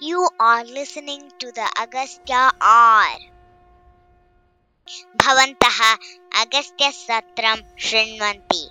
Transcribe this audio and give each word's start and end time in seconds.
You 0.00 0.28
are 0.38 0.64
listening 0.64 1.30
to 1.38 1.52
the 1.52 1.68
Agastya 1.80 2.50
R. 2.60 3.06
भवन्तः 5.22 5.78
अगस्त्यसत्रं 6.40 7.62
शृण्वन्ति 7.86 8.68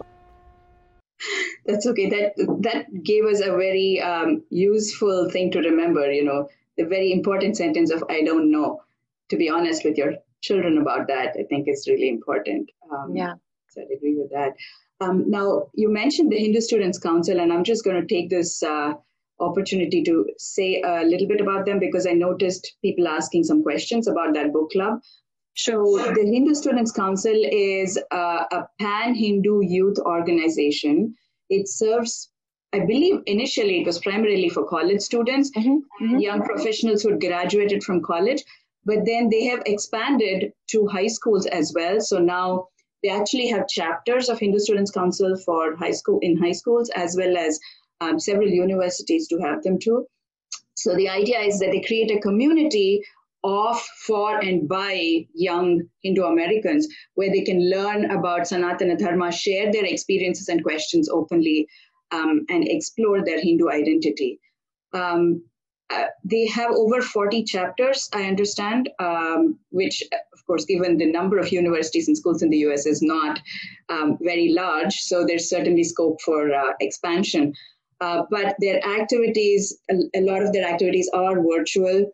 That's 1.66 1.88
okay. 1.88 2.10
That 2.10 2.34
that 2.68 3.04
gave 3.04 3.26
us 3.26 3.40
a 3.40 3.52
very 3.52 4.02
um, 4.02 4.44
useful 4.50 5.30
thing 5.30 5.52
to 5.52 5.60
remember. 5.60 6.12
You 6.12 6.26
know, 6.26 6.50
the 6.78 6.86
very 6.86 7.12
important 7.12 7.58
sentence 7.58 7.92
of 7.92 8.04
"I 8.10 8.22
don't 8.24 8.52
know." 8.52 8.82
To 9.30 9.38
be 9.38 9.50
honest 9.50 9.86
with 9.86 9.98
your 9.98 10.16
children 10.42 10.78
about 10.78 11.08
that, 11.08 11.38
I 11.40 11.44
think 11.44 11.70
is 11.70 11.88
really 11.88 12.10
important. 12.10 12.70
Um, 12.92 13.16
yeah. 13.16 13.36
So 13.70 13.82
I 13.82 13.86
agree 13.96 14.16
with 14.18 14.32
that. 14.32 14.54
Um, 15.00 15.24
now 15.30 15.70
you 15.74 15.90
mentioned 15.90 16.32
the 16.32 16.38
Hindu 16.38 16.62
Students 16.62 17.00
Council, 17.00 17.40
and 17.40 17.54
I'm 17.54 17.64
just 17.64 17.84
going 17.86 18.02
to 18.02 18.08
take 18.16 18.30
this 18.30 18.62
uh, 18.62 18.94
opportunity 19.41 20.03
to 20.03 20.27
say 20.39 20.83
a 20.83 21.05
little 21.05 21.27
bit 21.27 21.41
about 21.41 21.67
them 21.67 21.79
because 21.79 22.07
I 22.07 22.13
noticed 22.13 22.77
people 22.83 23.09
asking 23.09 23.45
some 23.45 23.63
questions 23.63 24.09
about 24.09 24.35
that 24.35 24.53
book 24.53 24.71
club. 24.71 25.01
So, 25.57 25.99
the 26.15 26.25
Hindu 26.25 26.55
Students 26.55 26.93
Council 26.93 27.35
is 27.35 27.99
a, 28.13 28.17
a 28.17 28.69
pan 28.81 29.15
Hindu 29.15 29.63
youth 29.65 29.99
organization. 29.99 31.17
It 31.51 31.69
serves, 31.69 32.31
I 32.73 32.81
believe, 32.81 33.23
initially 33.27 33.81
it 33.81 33.87
was 33.87 33.99
primarily 33.99 34.51
for 34.51 34.69
college 34.69 35.01
students, 35.01 35.51
mm-hmm. 35.51 36.05
Mm-hmm. 36.05 36.19
young 36.19 36.43
professionals 36.43 37.03
who 37.03 37.11
had 37.11 37.21
graduated 37.21 37.83
from 37.83 38.03
college, 38.03 38.45
but 38.85 39.05
then 39.05 39.31
they 39.31 39.47
have 39.47 39.63
expanded 39.67 40.53
to 40.69 40.87
high 40.87 41.09
schools 41.09 41.47
as 41.47 41.73
well. 41.75 42.01
So 42.01 42.19
now 42.19 42.69
they 43.03 43.09
actually 43.09 43.49
have 43.49 43.69
chapters 43.69 44.29
of 44.29 44.39
Hindu 44.39 44.59
Students 44.61 44.91
Council 44.91 45.37
for 45.45 45.77
high 45.77 45.93
school 45.93 46.19
in 46.23 46.37
high 46.37 46.53
schools 46.53 46.89
as 46.95 47.17
well 47.17 47.37
as 47.37 47.59
um, 48.01 48.19
several 48.19 48.49
universities 48.49 49.29
to 49.29 49.39
have 49.39 49.63
them 49.63 49.79
too. 49.79 50.07
So 50.77 50.95
the 50.95 51.09
idea 51.09 51.41
is 51.41 51.59
that 51.59 51.73
they 51.73 51.81
create 51.81 52.11
a 52.11 52.21
community 52.21 53.03
of, 53.45 53.81
for, 54.07 54.39
and 54.39 54.69
by 54.69 55.27
young 55.35 55.83
Hindu 56.03 56.25
Americans, 56.25 56.89
where 57.15 57.31
they 57.31 57.43
can 57.43 57.71
learn 57.71 58.11
about 58.11 58.43
Sanatana 58.43 58.99
Dharma, 58.99 59.33
share 59.33 59.73
their 59.73 59.85
experiences 59.85 60.49
and 60.49 60.63
questions 60.63 61.09
openly, 61.09 61.67
um, 62.11 62.45
and 62.49 62.67
explore 62.67 63.25
their 63.25 63.41
Hindu 63.41 63.69
identity. 63.71 64.41
Um, 64.93 65.43
uh, 65.91 66.07
they 66.25 66.47
have 66.47 66.71
over 66.73 67.01
40 67.01 67.45
chapters, 67.45 68.09
I 68.13 68.25
understand, 68.25 68.91
um, 68.99 69.59
which, 69.71 70.03
of 70.13 70.47
course, 70.47 70.65
given 70.67 70.99
the 70.99 71.11
number 71.11 71.39
of 71.39 71.51
universities 71.51 72.09
and 72.09 72.17
schools 72.17 72.43
in 72.43 72.51
the 72.51 72.59
US, 72.69 72.87
is 72.87 73.01
not 73.03 73.41
um, 73.89 74.19
very 74.21 74.53
large. 74.53 74.95
So 74.95 75.25
there's 75.25 75.49
certainly 75.49 75.85
scope 75.85 76.21
for 76.21 76.55
uh, 76.55 76.73
expansion. 76.81 77.55
Uh, 78.01 78.23
but 78.31 78.55
their 78.61 78.85
activities, 78.87 79.77
a, 79.91 79.95
a, 80.15 80.21
lot 80.21 80.43
of 80.43 80.53
their 80.53 80.67
activities 80.67 81.11
are 81.13 81.43
virtual 81.43 82.07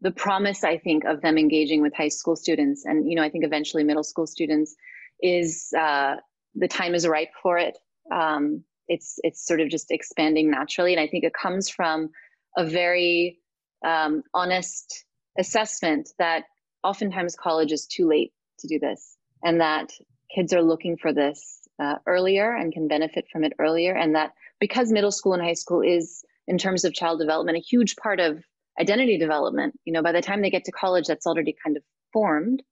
the 0.00 0.10
promise 0.10 0.64
i 0.64 0.78
think 0.78 1.04
of 1.04 1.20
them 1.20 1.38
engaging 1.38 1.82
with 1.82 1.94
high 1.94 2.08
school 2.08 2.36
students 2.36 2.84
and 2.84 3.08
you 3.08 3.14
know 3.14 3.22
i 3.22 3.30
think 3.30 3.44
eventually 3.44 3.84
middle 3.84 4.04
school 4.04 4.26
students 4.26 4.74
is 5.22 5.72
uh, 5.78 6.16
the 6.54 6.68
time 6.68 6.94
is 6.94 7.06
ripe 7.06 7.32
for 7.42 7.58
it 7.58 7.76
um, 8.12 8.64
it's 8.88 9.18
it's 9.22 9.46
sort 9.46 9.60
of 9.60 9.68
just 9.68 9.90
expanding 9.90 10.50
naturally 10.50 10.92
and 10.92 11.00
i 11.00 11.06
think 11.06 11.24
it 11.24 11.32
comes 11.34 11.68
from 11.68 12.10
a 12.56 12.64
very 12.64 13.38
um, 13.84 14.22
honest 14.34 15.04
assessment 15.38 16.08
that 16.18 16.44
oftentimes 16.82 17.36
college 17.36 17.72
is 17.72 17.86
too 17.86 18.08
late 18.08 18.32
to 18.58 18.66
do 18.66 18.78
this 18.78 19.16
and 19.44 19.60
that 19.60 19.92
kids 20.34 20.52
are 20.52 20.62
looking 20.62 20.96
for 20.96 21.12
this 21.12 21.68
uh, 21.78 21.96
earlier 22.06 22.54
and 22.54 22.72
can 22.72 22.88
benefit 22.88 23.26
from 23.30 23.44
it 23.44 23.52
earlier. 23.58 23.94
And 23.94 24.14
that 24.14 24.32
because 24.60 24.92
middle 24.92 25.12
school 25.12 25.34
and 25.34 25.42
high 25.42 25.54
school 25.54 25.80
is, 25.80 26.24
in 26.46 26.58
terms 26.58 26.84
of 26.84 26.92
child 26.92 27.20
development, 27.20 27.56
a 27.56 27.60
huge 27.60 27.96
part 27.96 28.20
of 28.20 28.42
identity 28.80 29.18
development, 29.18 29.78
you 29.84 29.92
know, 29.92 30.02
by 30.02 30.12
the 30.12 30.22
time 30.22 30.42
they 30.42 30.50
get 30.50 30.64
to 30.64 30.72
college, 30.72 31.06
that's 31.06 31.26
already 31.26 31.54
kind 31.64 31.76
of 31.76 31.82
formed. 32.12 32.62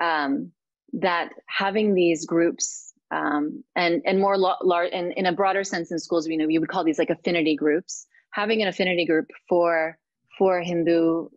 Um, 0.00 0.52
that 0.92 1.30
having 1.46 1.94
these 1.94 2.26
groups 2.26 2.85
um, 3.10 3.64
and 3.74 4.02
and 4.04 4.20
more 4.20 4.36
large 4.38 4.90
and 4.92 5.12
in 5.12 5.26
a 5.26 5.32
broader 5.32 5.64
sense 5.64 5.90
in 5.90 5.98
schools, 5.98 6.26
you 6.26 6.36
know, 6.36 6.48
you 6.48 6.60
would 6.60 6.68
call 6.68 6.84
these 6.84 6.98
like 6.98 7.10
affinity 7.10 7.56
groups. 7.56 8.06
Having 8.32 8.62
an 8.62 8.68
affinity 8.68 9.06
group 9.06 9.30
for 9.48 9.98
for 10.38 10.60
Hindu 10.60 11.28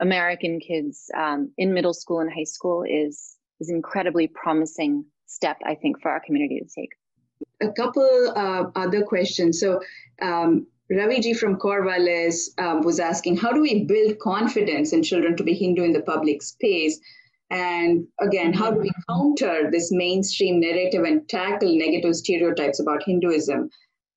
American 0.00 0.60
kids 0.60 1.10
um, 1.16 1.52
in 1.58 1.72
middle 1.74 1.94
school 1.94 2.20
and 2.20 2.30
high 2.32 2.44
school 2.44 2.84
is 2.88 3.36
is 3.60 3.70
incredibly 3.70 4.28
promising 4.28 5.04
step, 5.26 5.56
I 5.64 5.74
think, 5.74 6.00
for 6.00 6.10
our 6.10 6.20
community 6.20 6.60
to 6.60 6.66
take. 6.80 6.90
A 7.60 7.72
couple 7.72 8.32
uh, 8.36 8.64
other 8.74 9.02
questions. 9.02 9.60
So, 9.60 9.80
um, 10.22 10.66
Raviji 10.90 11.36
from 11.36 11.56
Corvallis 11.56 12.50
um, 12.58 12.82
was 12.82 13.00
asking, 13.00 13.38
how 13.38 13.52
do 13.52 13.60
we 13.60 13.84
build 13.84 14.18
confidence 14.18 14.92
in 14.92 15.02
children 15.02 15.36
to 15.36 15.42
be 15.42 15.52
Hindu 15.52 15.82
in 15.82 15.92
the 15.92 16.02
public 16.02 16.42
space? 16.42 17.00
And 17.50 18.06
again, 18.20 18.52
how 18.52 18.70
do 18.72 18.80
we 18.80 18.90
counter 19.08 19.70
this 19.70 19.92
mainstream 19.92 20.60
narrative 20.60 21.04
and 21.04 21.28
tackle 21.28 21.76
negative 21.76 22.14
stereotypes 22.16 22.80
about 22.80 23.02
Hinduism? 23.04 23.70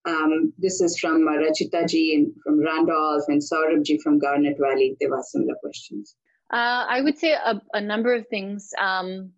Um, 0.05 0.53
this 0.57 0.81
is 0.81 0.97
from 0.97 1.27
uh, 1.27 1.33
Rachita 1.33 1.87
ji 1.87 2.15
and 2.15 2.33
from 2.43 2.59
Randolph 2.63 3.23
and 3.27 3.41
Saurabh 3.41 3.83
ji 3.83 3.99
from 3.99 4.17
Garnet 4.17 4.57
Valley. 4.59 4.95
They 4.99 5.07
were 5.07 5.21
similar 5.23 5.55
questions. 5.61 6.15
Uh, 6.51 6.85
I 6.89 7.01
would 7.01 7.17
say 7.17 7.33
a, 7.33 7.61
a 7.73 7.81
number 7.81 8.13
of 8.15 8.25
things. 8.29 8.71
Um, 8.79 9.31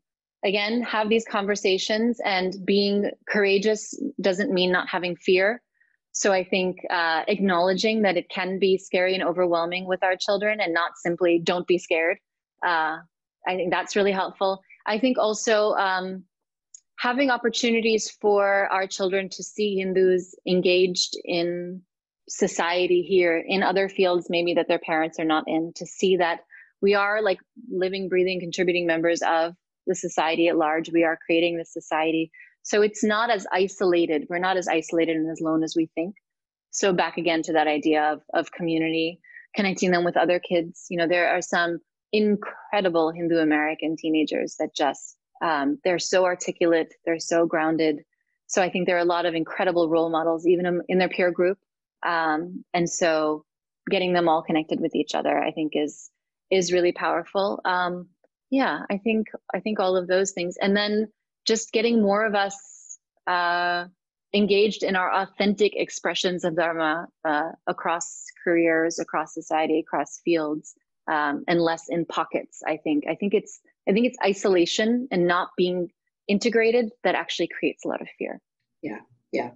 again 0.44 0.81
have 0.81 1.09
these 1.09 1.25
conversations 1.25 2.19
and 2.25 2.56
being 2.66 3.09
courageous 3.29 4.00
doesn't 4.19 4.52
mean 4.52 4.72
not 4.72 4.88
having 4.90 5.16
fear 5.16 5.62
so 6.12 6.31
i 6.31 6.44
think 6.44 6.78
uh, 6.90 7.23
acknowledging 7.28 8.02
that 8.02 8.18
it 8.18 8.28
can 8.29 8.59
be 8.59 8.78
scary 8.78 9.13
and 9.13 9.23
overwhelming 9.23 9.85
with 9.85 10.03
our 10.03 10.16
children 10.16 10.59
and 10.59 10.73
not 10.73 10.91
simply 10.97 11.40
don't 11.44 11.68
be 11.68 11.78
scared 11.78 12.18
uh, 12.66 12.97
i 13.47 13.56
think 13.56 13.72
that's 13.72 13.96
really 13.96 14.12
helpful 14.12 14.62
i 14.85 14.97
think 14.97 15.18
also 15.18 15.72
um, 15.74 16.24
having 16.97 17.29
opportunities 17.29 18.09
for 18.22 18.68
our 18.72 18.88
children 18.88 19.29
to 19.29 19.44
see 19.44 19.78
hindus 19.78 20.35
engaged 20.47 21.18
in 21.24 21.81
society 22.29 23.02
here 23.02 23.44
in 23.46 23.63
other 23.63 23.90
fields 23.90 24.28
maybe 24.29 24.53
that 24.53 24.68
their 24.68 24.79
parents 24.79 25.19
are 25.19 25.25
not 25.25 25.44
in 25.47 25.72
to 25.75 25.85
see 25.85 26.18
that 26.18 26.41
we 26.81 26.96
are 26.96 27.22
like 27.22 27.40
living 27.69 28.09
breathing 28.09 28.40
contributing 28.40 28.88
members 28.88 29.22
of 29.22 29.53
the 29.88 29.96
society 29.96 30.47
at 30.47 30.58
large. 30.58 30.91
We 30.91 31.03
are 31.03 31.18
creating 31.25 31.58
this 31.58 31.73
society. 31.73 32.31
So 32.63 32.81
it's 32.81 33.03
not 33.03 33.29
as 33.29 33.47
isolated. 33.52 34.28
We're 34.29 34.40
not 34.40 34.58
as 34.58 34.68
isolated 34.68 35.16
and 35.16 35.29
as 35.31 35.41
lone 35.41 35.63
as 35.63 35.75
we 35.75 35.90
think. 35.96 36.16
So 36.72 36.94
back 36.94 37.18
again 37.18 37.41
to 37.44 37.53
that 37.53 37.68
idea 37.68 38.03
of, 38.03 38.22
of 38.34 38.52
community, 38.52 39.19
connecting 39.56 39.91
them 39.91 40.03
with 40.03 40.18
other 40.18 40.40
kids. 40.40 40.85
You 40.90 40.97
know, 40.97 41.08
there 41.08 41.29
are 41.29 41.41
some 41.41 41.79
incredible 42.11 43.11
Hindu 43.11 43.38
American 43.38 43.95
teenagers 43.97 44.55
that 44.59 44.75
just, 44.75 45.17
um, 45.41 45.79
they're 45.83 45.99
so 45.99 46.25
articulate, 46.25 46.94
they're 47.05 47.19
so 47.19 47.46
grounded. 47.46 48.02
So 48.47 48.61
I 48.61 48.69
think 48.69 48.85
there 48.85 48.97
are 48.97 48.99
a 48.99 49.05
lot 49.05 49.25
of 49.25 49.34
incredible 49.34 49.90
role 49.90 50.09
models, 50.09 50.46
even 50.46 50.81
in, 50.87 50.97
their 50.97 51.09
peer 51.09 51.31
group. 51.31 51.58
Um, 52.05 52.66
and 52.73 52.90
so 52.90 53.46
getting 53.90 54.13
them 54.13 54.28
all 54.28 54.41
connected 54.41 54.79
with 54.79 54.96
each 54.96 55.16
other, 55.16 55.37
I 55.37 55.52
think 55.52 55.73
is, 55.75 56.09
is 56.49 56.73
really 56.73 56.91
powerful. 56.91 57.61
Um, 57.66 58.09
yeah 58.52 58.81
i 58.91 58.97
think 58.97 59.28
i 59.55 59.59
think 59.59 59.79
all 59.79 59.97
of 59.97 60.07
those 60.07 60.31
things 60.31 60.57
and 60.61 60.78
then 60.78 61.07
just 61.47 61.72
getting 61.72 62.02
more 62.02 62.23
of 62.23 62.35
us 62.35 62.99
uh, 63.25 63.85
engaged 64.34 64.84
in 64.84 64.96
our 64.96 65.11
authentic 65.11 65.73
expressions 65.75 66.43
of 66.43 66.55
dharma 66.55 67.07
uh, 67.25 67.49
across 67.66 68.25
careers 68.43 68.99
across 68.99 69.34
society 69.34 69.79
across 69.79 70.19
fields 70.23 70.75
um, 71.08 71.44
and 71.48 71.62
less 71.62 71.86
in 71.90 72.06
pockets 72.06 72.62
i 72.68 72.78
think 72.78 73.06
i 73.08 73.16
think 73.16 73.34
it's 73.34 73.59
i 73.88 73.92
think 73.92 74.06
it's 74.06 74.18
isolation 74.26 75.08
and 75.12 75.28
not 75.28 75.50
being 75.58 75.90
integrated 76.28 76.92
that 77.03 77.16
actually 77.16 77.48
creates 77.48 77.86
a 77.86 77.88
lot 77.88 78.02
of 78.02 78.08
fear 78.18 78.40
yeah 78.82 79.00
yeah 79.32 79.52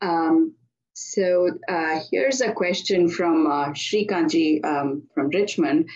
um, 0.00 0.54
so 0.92 1.48
uh, 1.68 2.00
here's 2.10 2.40
a 2.40 2.52
question 2.52 3.08
from 3.08 3.46
uh, 3.46 3.68
Srikanji 3.70 4.64
um, 4.64 5.08
from 5.14 5.28
Richmond 5.28 5.88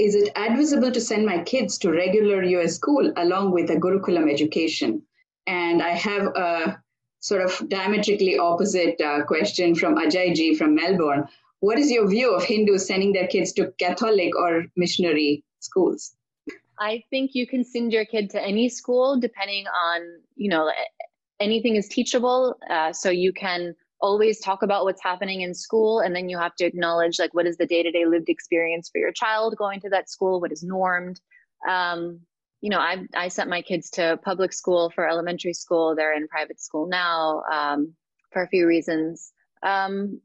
is 0.00 0.14
it 0.14 0.30
advisable 0.36 0.90
to 0.90 1.00
send 1.00 1.26
my 1.26 1.42
kids 1.42 1.76
to 1.78 1.90
regular 1.90 2.42
US 2.42 2.76
school 2.76 3.12
along 3.16 3.52
with 3.52 3.70
a 3.70 3.76
Gurukulam 3.76 4.30
education? 4.30 5.02
And 5.46 5.82
I 5.82 5.90
have 5.90 6.26
a 6.28 6.82
sort 7.20 7.42
of 7.42 7.68
diametrically 7.68 8.38
opposite 8.38 9.00
uh, 9.00 9.24
question 9.24 9.74
from 9.74 9.96
Ajay 9.96 10.34
Ji 10.34 10.54
from 10.54 10.74
Melbourne. 10.74 11.28
What 11.60 11.78
is 11.78 11.90
your 11.90 12.08
view 12.08 12.34
of 12.34 12.42
Hindus 12.42 12.86
sending 12.86 13.12
their 13.12 13.26
kids 13.26 13.52
to 13.52 13.72
Catholic 13.78 14.34
or 14.36 14.64
missionary 14.76 15.44
schools? 15.60 16.14
I 16.78 17.02
think 17.10 17.32
you 17.34 17.46
can 17.46 17.64
send 17.64 17.92
your 17.92 18.06
kid 18.06 18.30
to 18.30 18.42
any 18.42 18.70
school 18.70 19.20
depending 19.20 19.66
on, 19.66 20.00
you 20.36 20.48
know, 20.48 20.70
anything 21.38 21.76
is 21.76 21.86
teachable. 21.88 22.56
Uh, 22.70 22.92
so 22.94 23.10
you 23.10 23.34
can 23.34 23.74
always 24.00 24.40
talk 24.40 24.62
about 24.62 24.84
what's 24.84 25.02
happening 25.02 25.42
in 25.42 25.54
school 25.54 26.00
and 26.00 26.16
then 26.16 26.28
you 26.28 26.38
have 26.38 26.54
to 26.56 26.64
acknowledge 26.64 27.18
like 27.18 27.34
what 27.34 27.46
is 27.46 27.56
the 27.58 27.66
day-to-day 27.66 28.06
lived 28.06 28.28
experience 28.28 28.88
for 28.90 28.98
your 28.98 29.12
child 29.12 29.54
going 29.56 29.80
to 29.80 29.90
that 29.90 30.08
school 30.08 30.40
what 30.40 30.52
is 30.52 30.62
normed 30.62 31.20
um, 31.68 32.18
you 32.62 32.70
know 32.70 32.78
I, 32.78 33.04
I 33.14 33.28
sent 33.28 33.50
my 33.50 33.60
kids 33.60 33.90
to 33.90 34.18
public 34.24 34.54
school 34.54 34.90
for 34.94 35.06
elementary 35.06 35.52
school 35.52 35.94
they're 35.94 36.16
in 36.16 36.28
private 36.28 36.60
school 36.60 36.88
now 36.88 37.42
um, 37.52 37.92
for 38.32 38.42
a 38.42 38.48
few 38.48 38.66
reasons 38.66 39.32
um, 39.62 40.18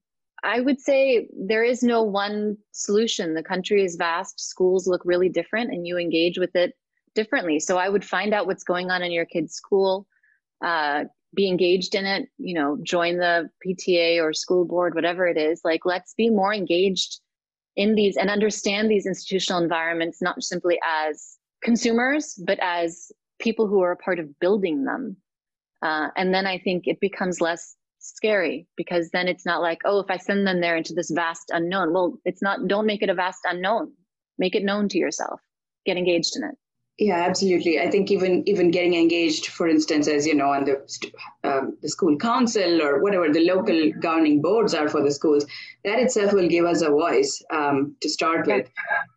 I 0.45 0.62
would 0.62 0.80
say 0.80 1.27
there 1.36 1.63
is 1.63 1.81
no 1.81 2.03
one 2.03 2.57
solution. 2.71 3.33
The 3.33 3.42
country 3.42 3.83
is 3.83 3.95
vast, 3.95 4.39
schools 4.39 4.88
look 4.88 5.01
really 5.03 5.27
different, 5.27 5.71
and 5.71 5.88
you 5.88 5.97
engage 5.97 6.38
with 6.38 6.56
it 6.56 6.74
differently. 7.15 7.59
So 7.59 7.77
I 7.77 7.89
would 7.89 8.06
find 8.06 8.31
out 8.31 8.45
what's 8.45 8.63
going 8.63 8.92
on 8.92 9.01
in 9.01 9.12
your 9.12 9.25
kid's 9.25 9.56
school, 9.56 10.06
uh, 10.63 11.06
be 11.33 11.47
engaged 11.50 11.95
in 11.95 12.06
it, 12.06 12.30
you 12.38 12.53
know, 12.53 12.77
join 12.83 13.18
the 13.18 13.50
PTA 13.65 14.21
or 14.21 14.33
school 14.33 14.65
board, 14.65 14.94
whatever 14.94 15.25
it 15.25 15.36
is. 15.36 15.62
Like, 15.63 15.83
let's 15.83 16.13
be 16.13 16.30
more 16.30 16.53
engaged 16.53 17.21
in 17.75 17.95
these 17.95 18.15
and 18.15 18.30
understand 18.30 18.89
these 18.89 19.07
institutional 19.07 19.63
environments, 19.63 20.21
not 20.21 20.44
simply 20.44 20.80
as 20.88 21.38
consumers, 21.63 22.39
but 22.45 22.59
as 22.62 23.12
people 23.39 23.68
who 23.68 23.81
are 23.81 23.92
a 23.92 23.97
part 23.97 24.19
of 24.19 24.39
building 24.39 24.86
them. 24.86 25.18
Uh, 25.81 26.09
and 26.15 26.33
then 26.33 26.45
I 26.45 26.59
think 26.59 26.88
it 26.88 27.00
becomes 27.00 27.42
less 27.42 27.75
scary 28.16 28.68
because 28.75 29.10
then 29.12 29.28
it's 29.28 29.46
not 29.46 29.62
like, 29.62 29.80
oh, 29.86 30.00
if 30.00 30.10
I 30.10 30.18
send 30.18 30.46
them 30.46 30.62
there 30.62 30.78
into 30.78 30.94
this 30.94 31.12
vast 31.12 31.52
unknown. 31.52 31.94
Well, 31.94 32.19
it's 32.25 32.42
not, 32.42 32.68
don't 32.68 32.86
make 32.86 33.02
it 33.02 33.10
a 33.10 33.13
vast 33.13 33.42
unknown. 33.46 33.94
Make 34.38 34.56
it 34.56 34.63
known 34.63 34.90
to 34.90 34.98
yourself. 34.98 35.40
Get 35.86 35.98
engaged 35.98 36.36
in 36.36 36.44
it. 36.44 36.56
Yeah, 36.98 37.25
absolutely. 37.28 37.78
I 37.81 37.90
think 37.92 38.10
even 38.10 38.48
even 38.48 38.72
getting 38.72 38.94
engaged, 38.94 39.48
for 39.48 39.68
instance, 39.68 40.07
as 40.07 40.25
you 40.25 40.34
know, 40.34 40.54
on 40.54 40.63
the 40.63 40.78
um, 41.44 41.78
the 41.81 41.90
school 41.90 42.18
council 42.18 42.81
or 42.81 43.02
whatever 43.02 43.28
the 43.34 43.46
local 43.46 43.92
governing 44.00 44.42
boards 44.42 44.74
are 44.74 44.88
for 44.88 45.04
the 45.04 45.12
schools, 45.12 45.46
that 45.84 46.00
itself 46.00 46.31
will 46.31 46.48
give 46.48 46.63
us 46.63 46.81
a 46.81 46.90
voice 46.90 47.44
um, 47.52 47.98
to 48.02 48.10
start 48.10 48.48
with, 48.48 48.69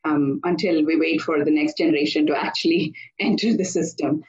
um, 0.05 0.41
until 0.43 0.85
we 0.85 0.99
wait 0.99 1.21
for 1.21 1.45
the 1.45 1.53
next 1.53 1.77
generation 1.77 2.27
to 2.27 2.37
actually 2.37 2.95
enter 3.21 3.57
the 3.57 3.65
system. 3.65 4.25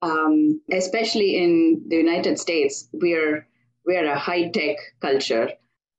Um, 0.00 0.62
especially 0.72 1.36
in 1.36 1.84
the 1.88 1.96
United 1.96 2.38
States, 2.38 2.88
we 2.92 3.12
are 3.14 3.46
we're 3.84 4.10
a 4.10 4.18
high 4.18 4.48
tech 4.48 4.76
culture. 5.00 5.50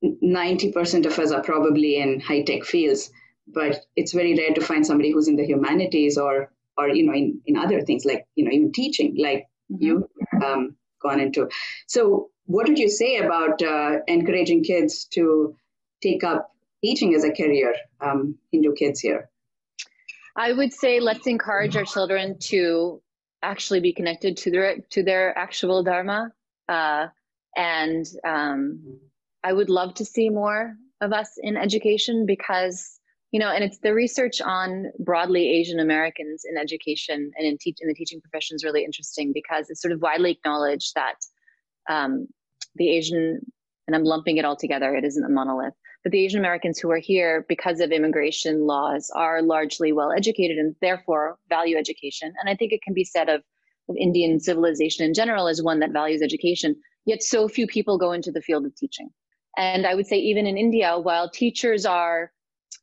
90% 0.04 1.06
of 1.06 1.18
us 1.18 1.32
are 1.32 1.42
probably 1.42 1.98
in 1.98 2.20
high 2.20 2.44
tech 2.44 2.64
fields, 2.64 3.12
but 3.48 3.86
it's 3.96 4.14
very 4.14 4.36
rare 4.36 4.54
to 4.54 4.62
find 4.62 4.86
somebody 4.86 5.12
who's 5.12 5.28
in 5.28 5.36
the 5.36 5.46
humanities 5.46 6.18
or, 6.18 6.52
or 6.78 6.90
you 6.90 7.06
know, 7.06 7.14
in, 7.14 7.42
in 7.46 7.58
other 7.58 7.82
things 7.82 8.06
like, 8.06 8.26
you 8.36 8.46
know, 8.46 8.52
even 8.52 8.72
teaching, 8.72 9.16
like 9.18 9.48
mm-hmm. 9.72 9.84
you 9.84 10.10
um, 10.44 10.76
gone 11.02 11.20
into. 11.20 11.50
So, 11.88 12.30
what 12.48 12.68
would 12.68 12.78
you 12.78 12.90
say 12.90 13.18
about 13.18 13.62
uh, 13.64 13.98
encouraging 14.08 14.64
kids 14.64 15.06
to 15.14 15.56
take 16.04 16.24
up 16.24 16.52
teaching 16.84 17.16
as 17.16 17.24
a 17.24 17.32
career, 17.32 17.74
um, 18.02 18.38
Hindu 18.52 18.74
kids 18.74 19.00
here? 19.00 19.30
I 20.36 20.52
would 20.52 20.74
say 20.74 21.00
let's 21.00 21.26
encourage 21.26 21.76
our 21.76 21.86
children 21.86 22.38
to 22.52 23.02
actually 23.42 23.80
be 23.80 23.94
connected 23.94 24.38
to 24.38 24.52
their 24.52 24.78
to 24.92 25.04
their 25.04 25.38
actual 25.38 25.84
dharma. 25.84 26.34
Uh, 26.68 27.08
and 27.56 28.06
um, 28.26 29.00
I 29.44 29.54
would 29.54 29.70
love 29.70 29.94
to 29.96 30.06
see 30.06 30.30
more 30.30 30.76
of 31.02 31.14
us 31.14 31.32
in 31.42 31.58
education 31.58 32.26
because, 32.26 33.00
you 33.32 33.40
know, 33.40 33.50
and 33.50 33.64
it's 33.64 33.80
the 33.80 33.94
research 33.94 34.42
on 34.42 34.92
broadly 35.00 35.50
Asian 35.50 35.80
Americans 35.80 36.44
in 36.50 36.58
education 36.58 37.32
and 37.38 37.48
in, 37.48 37.58
teach, 37.60 37.78
in 37.82 37.88
the 37.88 37.94
teaching 37.94 38.22
profession 38.22 38.56
is 38.56 38.64
really 38.64 38.84
interesting 38.84 39.32
because 39.34 39.70
it's 39.70 39.82
sort 39.82 39.92
of 39.92 40.02
widely 40.02 40.32
acknowledged 40.32 40.94
that 40.96 41.16
um, 41.90 42.28
the 42.76 42.90
Asian, 42.90 43.40
and 43.88 43.96
I'm 43.96 44.04
lumping 44.04 44.38
it 44.38 44.46
all 44.46 44.56
together, 44.56 44.96
it 44.96 45.06
isn't 45.06 45.24
a 45.24 45.30
monolith, 45.30 45.74
but 46.04 46.12
the 46.12 46.24
Asian 46.24 46.40
Americans 46.40 46.80
who 46.80 46.92
are 46.92 47.00
here 47.00 47.46
because 47.48 47.80
of 47.80 47.92
immigration 47.92 48.66
laws 48.66 49.12
are 49.16 49.42
largely 49.42 49.92
well 49.92 50.12
educated 50.12 50.58
and 50.58 50.76
therefore 50.82 51.38
value 51.50 51.78
education. 51.78 52.34
And 52.40 52.50
I 52.50 52.56
think 52.56 52.72
it 52.74 52.82
can 52.82 52.94
be 52.94 53.04
said 53.04 53.30
of, 53.30 53.42
of 53.90 53.96
Indian 53.98 54.40
civilization 54.40 55.06
in 55.06 55.14
general 55.14 55.48
as 55.48 55.62
one 55.62 55.80
that 55.80 55.92
values 55.92 56.22
education 56.22 56.76
Yet 57.06 57.24
so 57.24 57.48
few 57.48 57.68
people 57.68 57.98
go 57.98 58.12
into 58.12 58.32
the 58.32 58.42
field 58.42 58.66
of 58.66 58.76
teaching. 58.76 59.10
And 59.58 59.86
I 59.86 59.96
would 59.96 60.08
say 60.08 60.18
even 60.18 60.46
in 60.46 60.58
India, 60.58 60.98
while 61.00 61.30
teachers 61.30 61.86
are, 61.86 62.32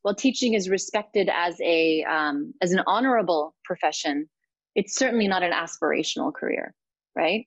while 0.03 0.15
teaching 0.15 0.55
is 0.55 0.69
respected 0.69 1.29
as 1.29 1.61
a 1.61 2.05
um, 2.05 2.55
as 2.63 2.73
an 2.73 2.83
honorable 2.87 3.55
profession, 3.65 4.29
it's 4.75 4.97
certainly 4.97 5.29
not 5.29 5.43
an 5.43 5.53
aspirational 5.53 6.33
career, 6.33 6.75
right? 7.15 7.47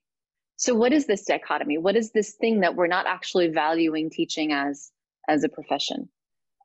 So 0.57 0.73
what 0.75 0.93
is 0.93 1.07
this 1.07 1.25
dichotomy? 1.25 1.77
What 1.77 1.95
is 1.95 2.11
this 2.11 2.35
thing 2.39 2.61
that 2.61 2.75
we're 2.75 2.87
not 2.87 3.07
actually 3.07 3.47
valuing 3.47 4.09
teaching 4.09 4.51
as 4.53 4.91
as 5.27 5.43
a 5.43 5.49
profession? 5.49 6.09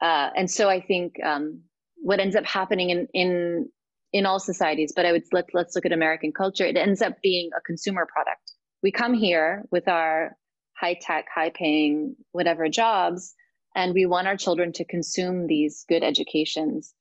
Uh, 0.03 0.31
and 0.37 0.51
so 0.51 0.69
I 0.69 0.81
think 0.81 1.15
um, 1.25 1.63
what 1.97 2.21
ends 2.21 2.37
up 2.37 2.45
happening 2.45 2.91
in 2.91 3.09
in 3.15 3.69
in 4.13 4.27
all 4.27 4.39
societies, 4.39 4.93
but 4.95 5.07
I 5.07 5.13
would 5.13 5.23
let 5.33 5.47
let's 5.55 5.75
look 5.75 5.87
at 5.87 5.93
American 5.93 6.33
culture. 6.33 6.67
It 6.67 6.77
ends 6.77 7.01
up 7.01 7.15
being 7.23 7.51
a 7.57 7.61
consumer 7.63 8.07
product 8.13 8.50
we 8.83 8.93
come 8.93 9.15
here 9.15 9.65
with 9.71 9.89
our 9.89 10.37
high 10.77 10.97
tech, 11.01 11.27
high 11.33 11.51
paying, 11.51 12.17
whatever 12.33 12.69
jobs, 12.69 13.35
and 13.77 13.95
we 13.95 14.07
want 14.07 14.27
our 14.27 14.37
children 14.37 14.73
to 14.73 14.85
consume 14.85 15.47
these 15.47 15.85
good 15.89 16.03
educations. 16.03 16.95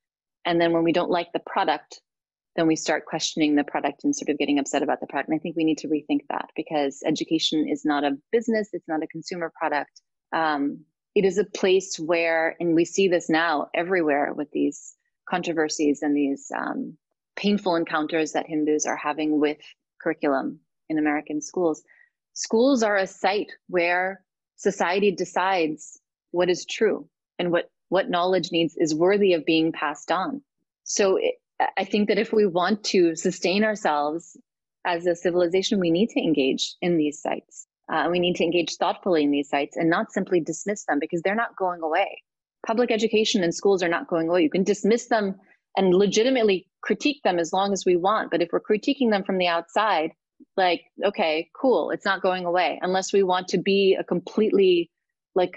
And 0.46 0.60
then 0.60 0.74
when 0.74 0.84
we 0.84 0.94
don't 0.94 1.10
like 1.10 1.31
the 1.34 1.42
product, 1.46 2.02
then 2.56 2.68
we 2.68 2.76
start 2.76 3.06
questioning 3.06 3.56
the 3.56 3.64
product 3.64 4.04
and 4.04 4.16
sort 4.16 4.30
of 4.30 4.38
getting 4.38 4.60
upset 4.60 4.84
about 4.84 5.00
the 5.00 5.08
product. 5.08 5.30
And 5.30 5.40
I 5.40 5.40
think 5.40 5.56
we 5.56 5.64
need 5.64 5.78
to 5.80 5.88
rethink 5.88 6.22
that 6.30 6.50
because 6.56 7.02
education 7.06 7.68
is 7.70 7.86
not 7.86 8.04
a 8.04 8.18
business, 8.31 8.70
it's 8.74 8.88
not 8.88 9.04
a 9.04 9.08
consumer 9.08 9.52
product. 9.58 10.02
Um, 10.34 10.81
it 11.16 11.26
is 11.26 11.38
a 11.38 11.46
place 11.46 11.98
where, 11.98 12.56
and 12.60 12.76
we 12.76 12.86
see 12.86 13.08
this 13.08 13.30
now 13.30 13.70
everywhere 13.74 14.34
with 14.34 14.52
these 14.52 14.96
controversies 15.28 16.02
and 16.02 16.16
these 16.16 16.52
um, 16.56 16.98
painful 17.36 17.76
encounters 17.76 18.34
that 18.34 18.48
Hindus 18.48 18.86
are 18.86 18.98
having 18.98 19.40
with 19.40 19.58
curriculum 20.02 20.60
in 20.89 20.97
American 20.97 21.41
schools. 21.41 21.83
Schools 22.33 22.83
are 22.83 22.97
a 22.97 23.07
site 23.07 23.52
where 23.68 24.23
society 24.56 25.11
decides 25.11 25.99
what 26.31 26.49
is 26.49 26.66
true 26.66 27.07
and 27.37 27.52
what, 27.52 27.69
what 27.90 28.09
knowledge 28.09 28.52
needs 28.52 28.75
is 28.78 28.94
worthy 28.94 29.33
of 29.33 29.45
being 29.45 29.71
passed 29.71 30.11
on. 30.11 30.42
So 30.83 31.18
it, 31.18 31.35
I 31.78 31.83
think 31.83 32.07
that 32.07 32.18
if 32.18 32.31
we 32.31 32.45
want 32.45 32.83
to 32.85 33.16
sustain 33.16 33.64
ourselves 33.64 34.37
as 34.85 35.06
a 35.06 35.16
civilization, 35.16 35.80
we 35.80 35.92
need 35.92 36.09
to 36.09 36.21
engage 36.21 36.75
in 36.81 36.97
these 36.97 37.21
sites. 37.21 37.68
Uh, 37.92 38.07
we 38.09 38.19
need 38.19 38.35
to 38.35 38.44
engage 38.44 38.75
thoughtfully 38.75 39.23
in 39.23 39.31
these 39.31 39.49
sites 39.49 39.75
and 39.75 39.90
not 39.90 40.11
simply 40.11 40.40
dismiss 40.40 40.85
them 40.85 40.99
because 40.99 41.21
they're 41.21 41.35
not 41.35 41.56
going 41.57 41.81
away. 41.81 42.21
Public 42.66 42.92
education 42.92 43.44
and 43.44 43.54
schools 43.54 43.81
are 43.81 43.90
not 43.90 44.07
going 44.07 44.30
away. 44.30 44.44
You 44.44 44.49
can 44.49 44.64
dismiss 44.64 45.07
them 45.07 45.35
and 45.75 45.94
legitimately 45.94 46.68
critique 46.81 47.21
them 47.23 47.40
as 47.40 47.52
long 47.52 47.73
as 47.73 47.85
we 47.85 47.95
want. 47.95 48.31
But 48.31 48.42
if 48.42 48.49
we're 48.52 48.59
critiquing 48.59 49.11
them 49.11 49.23
from 49.23 49.37
the 49.37 49.47
outside, 49.47 50.11
like 50.58 50.84
okay 51.06 51.50
cool 51.60 51.92
it's 51.92 52.06
not 52.06 52.22
going 52.22 52.46
away 52.46 52.80
unless 52.81 53.14
we 53.14 53.24
want 53.24 53.48
to 53.48 53.58
be 53.58 53.98
a 54.00 54.04
completely 54.04 54.90
like 55.36 55.56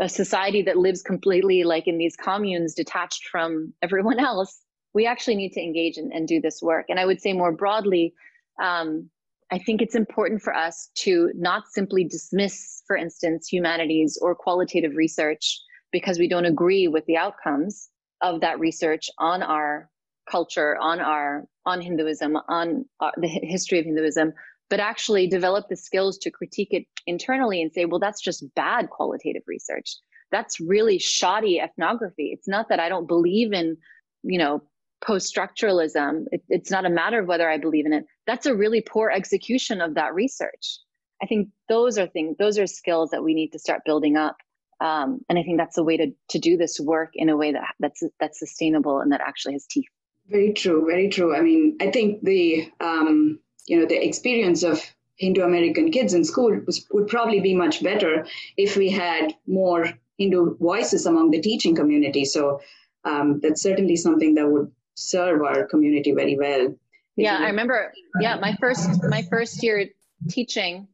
a 0.00 0.08
society 0.08 0.62
that 0.62 0.76
lives 0.76 1.02
completely 1.02 1.64
like 1.64 1.88
in 1.88 1.98
these 1.98 2.16
communes 2.16 2.74
detached 2.74 3.26
from 3.28 3.72
everyone 3.82 4.20
else. 4.20 4.60
We 4.94 5.06
actually 5.06 5.34
need 5.34 5.52
to 5.54 5.60
engage 5.60 5.96
and, 5.96 6.12
and 6.12 6.28
do 6.28 6.40
this 6.40 6.60
work. 6.62 6.86
And 6.88 7.00
i 7.00 7.04
would 7.04 7.20
say 7.20 7.32
more 7.32 7.52
broadly 7.52 8.14
um, 8.62 9.10
i 9.50 9.58
think 9.58 9.80
it's 9.80 9.94
important 9.94 10.42
for 10.42 10.54
us 10.54 10.90
to 10.94 11.30
not 11.34 11.64
simply 11.68 12.04
dismiss 12.04 12.82
for 12.86 12.96
instance 12.96 13.48
humanities 13.50 14.18
or 14.20 14.34
qualitative 14.34 14.94
research 14.94 15.60
because 15.92 16.18
we 16.18 16.28
don't 16.28 16.44
agree 16.44 16.86
with 16.88 17.04
the 17.06 17.16
outcomes 17.16 17.88
of 18.20 18.40
that 18.40 18.58
research 18.58 19.08
on 19.18 19.42
our 19.42 19.88
culture, 20.30 20.76
on 20.76 21.00
our 21.00 21.46
on 21.68 21.80
Hinduism, 21.80 22.36
on 22.48 22.84
our, 23.00 23.12
the 23.16 23.28
history 23.28 23.78
of 23.78 23.84
Hinduism, 23.84 24.32
but 24.70 24.80
actually 24.80 25.26
develop 25.26 25.66
the 25.68 25.76
skills 25.76 26.18
to 26.18 26.30
critique 26.30 26.72
it 26.72 26.84
internally 27.06 27.60
and 27.62 27.72
say, 27.72 27.84
well, 27.84 28.00
that's 28.00 28.20
just 28.20 28.44
bad 28.54 28.90
qualitative 28.90 29.42
research. 29.46 29.96
That's 30.30 30.60
really 30.60 30.98
shoddy 30.98 31.60
ethnography. 31.60 32.30
It's 32.32 32.48
not 32.48 32.68
that 32.68 32.80
I 32.80 32.88
don't 32.88 33.06
believe 33.06 33.52
in, 33.52 33.76
you 34.22 34.38
know, 34.38 34.62
post 35.04 35.34
structuralism. 35.34 36.24
It, 36.32 36.42
it's 36.48 36.70
not 36.70 36.84
a 36.84 36.90
matter 36.90 37.20
of 37.20 37.28
whether 37.28 37.48
I 37.48 37.58
believe 37.58 37.86
in 37.86 37.92
it. 37.92 38.04
That's 38.26 38.46
a 38.46 38.54
really 38.54 38.82
poor 38.82 39.10
execution 39.10 39.80
of 39.80 39.94
that 39.94 40.14
research. 40.14 40.80
I 41.22 41.26
think 41.26 41.48
those 41.68 41.98
are 41.98 42.06
things, 42.06 42.36
those 42.38 42.58
are 42.58 42.66
skills 42.66 43.10
that 43.10 43.24
we 43.24 43.34
need 43.34 43.52
to 43.52 43.58
start 43.58 43.82
building 43.84 44.16
up. 44.16 44.36
Um, 44.80 45.20
and 45.28 45.38
I 45.38 45.42
think 45.42 45.58
that's 45.58 45.78
a 45.78 45.82
way 45.82 45.96
to, 45.96 46.06
to 46.30 46.38
do 46.38 46.56
this 46.56 46.78
work 46.78 47.10
in 47.14 47.28
a 47.28 47.36
way 47.36 47.52
that 47.52 47.62
that's 47.80 48.02
that's 48.20 48.38
sustainable 48.38 49.00
and 49.00 49.10
that 49.12 49.20
actually 49.20 49.54
has 49.54 49.66
teeth. 49.66 49.88
Very 50.28 50.52
true. 50.52 50.86
Very 50.86 51.08
true. 51.08 51.34
I 51.34 51.40
mean, 51.40 51.76
I 51.80 51.90
think 51.90 52.22
the 52.22 52.70
um, 52.80 53.38
you 53.66 53.78
know 53.78 53.86
the 53.86 54.04
experience 54.06 54.62
of 54.62 54.80
Hindu 55.16 55.42
American 55.42 55.90
kids 55.90 56.14
in 56.14 56.24
school 56.24 56.58
was, 56.66 56.86
would 56.92 57.08
probably 57.08 57.40
be 57.40 57.54
much 57.54 57.82
better 57.82 58.26
if 58.56 58.76
we 58.76 58.90
had 58.90 59.34
more 59.46 59.86
Hindu 60.18 60.56
voices 60.58 61.06
among 61.06 61.30
the 61.30 61.40
teaching 61.40 61.74
community. 61.74 62.24
So 62.24 62.60
um, 63.04 63.40
that's 63.40 63.62
certainly 63.62 63.96
something 63.96 64.34
that 64.34 64.48
would 64.48 64.70
serve 64.94 65.42
our 65.42 65.64
community 65.66 66.12
very 66.12 66.36
well. 66.36 66.74
Yeah, 67.16 67.38
I 67.38 67.46
remember. 67.46 67.92
Yeah, 68.20 68.36
my 68.36 68.54
first 68.60 69.02
my 69.08 69.22
first 69.30 69.62
year 69.62 69.86
teaching, 70.28 70.86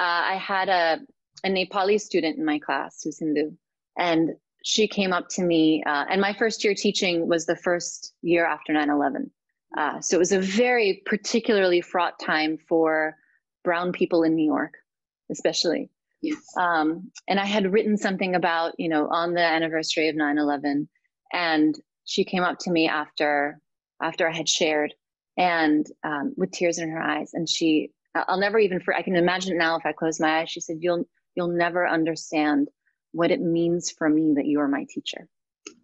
uh, 0.00 0.22
I 0.32 0.36
had 0.36 0.68
a 0.68 0.98
a 1.44 1.48
Nepali 1.48 2.00
student 2.00 2.38
in 2.38 2.44
my 2.44 2.58
class 2.58 3.02
who's 3.04 3.18
Hindu, 3.18 3.52
and 3.96 4.30
she 4.64 4.88
came 4.88 5.12
up 5.12 5.28
to 5.30 5.42
me. 5.42 5.82
Uh, 5.86 6.04
and 6.10 6.20
my 6.20 6.32
first 6.32 6.64
year 6.64 6.74
teaching 6.74 7.28
was 7.28 7.46
the 7.46 7.56
first 7.56 8.14
year 8.22 8.46
after 8.46 8.72
9/11, 8.72 9.30
uh, 9.76 10.00
so 10.00 10.16
it 10.16 10.18
was 10.18 10.32
a 10.32 10.40
very 10.40 11.02
particularly 11.06 11.80
fraught 11.80 12.18
time 12.18 12.58
for 12.68 13.16
brown 13.64 13.92
people 13.92 14.22
in 14.22 14.34
New 14.34 14.44
York, 14.44 14.74
especially. 15.30 15.90
Yes. 16.20 16.42
Um, 16.56 17.10
and 17.28 17.38
I 17.38 17.44
had 17.44 17.72
written 17.72 17.96
something 17.96 18.34
about, 18.34 18.74
you 18.78 18.88
know, 18.88 19.08
on 19.08 19.34
the 19.34 19.42
anniversary 19.42 20.08
of 20.08 20.16
9/11, 20.16 20.88
and 21.32 21.74
she 22.04 22.24
came 22.24 22.42
up 22.42 22.58
to 22.60 22.70
me 22.70 22.88
after 22.88 23.60
after 24.02 24.28
I 24.28 24.32
had 24.32 24.48
shared, 24.48 24.94
and 25.36 25.86
um, 26.04 26.34
with 26.36 26.52
tears 26.52 26.78
in 26.78 26.88
her 26.88 27.00
eyes, 27.00 27.30
and 27.34 27.48
she, 27.48 27.90
I'll 28.14 28.38
never 28.38 28.58
even, 28.58 28.80
for, 28.80 28.94
I 28.94 29.02
can 29.02 29.16
imagine 29.16 29.58
now 29.58 29.76
if 29.76 29.84
I 29.84 29.92
close 29.92 30.20
my 30.20 30.40
eyes. 30.40 30.50
She 30.50 30.60
said, 30.60 30.78
"You'll 30.80 31.04
you'll 31.34 31.48
never 31.48 31.86
understand 31.86 32.68
what 33.12 33.30
it 33.30 33.40
means 33.40 33.90
for 33.90 34.08
me 34.08 34.34
that 34.36 34.46
you 34.46 34.60
are 34.60 34.68
my 34.68 34.84
teacher." 34.88 35.28